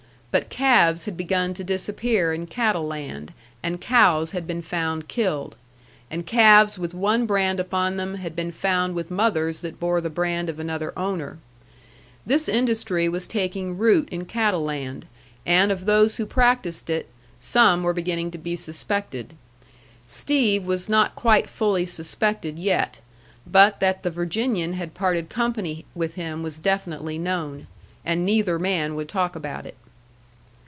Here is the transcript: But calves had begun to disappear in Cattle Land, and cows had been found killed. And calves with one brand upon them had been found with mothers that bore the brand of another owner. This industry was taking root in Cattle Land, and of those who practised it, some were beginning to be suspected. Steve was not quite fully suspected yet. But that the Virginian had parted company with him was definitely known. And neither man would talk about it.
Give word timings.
But 0.33 0.47
calves 0.47 1.03
had 1.03 1.17
begun 1.17 1.53
to 1.55 1.61
disappear 1.63 2.31
in 2.31 2.45
Cattle 2.47 2.87
Land, 2.87 3.33
and 3.61 3.81
cows 3.81 4.31
had 4.31 4.47
been 4.47 4.61
found 4.61 5.09
killed. 5.09 5.57
And 6.09 6.25
calves 6.25 6.79
with 6.79 6.93
one 6.93 7.25
brand 7.25 7.59
upon 7.59 7.97
them 7.97 8.15
had 8.15 8.33
been 8.33 8.53
found 8.53 8.95
with 8.95 9.11
mothers 9.11 9.59
that 9.59 9.77
bore 9.77 9.99
the 9.99 10.09
brand 10.09 10.47
of 10.47 10.57
another 10.57 10.97
owner. 10.97 11.39
This 12.25 12.47
industry 12.47 13.09
was 13.09 13.27
taking 13.27 13.77
root 13.77 14.07
in 14.07 14.23
Cattle 14.23 14.63
Land, 14.63 15.05
and 15.45 15.69
of 15.69 15.83
those 15.83 16.15
who 16.15 16.25
practised 16.25 16.89
it, 16.89 17.09
some 17.41 17.83
were 17.83 17.91
beginning 17.93 18.31
to 18.31 18.37
be 18.37 18.55
suspected. 18.55 19.33
Steve 20.05 20.63
was 20.63 20.87
not 20.87 21.13
quite 21.13 21.49
fully 21.49 21.85
suspected 21.85 22.57
yet. 22.57 23.01
But 23.45 23.81
that 23.81 24.03
the 24.03 24.09
Virginian 24.09 24.73
had 24.75 24.93
parted 24.93 25.27
company 25.27 25.83
with 25.93 26.15
him 26.15 26.41
was 26.41 26.57
definitely 26.57 27.17
known. 27.17 27.67
And 28.05 28.25
neither 28.25 28.57
man 28.57 28.95
would 28.95 29.09
talk 29.09 29.35
about 29.35 29.65
it. 29.65 29.75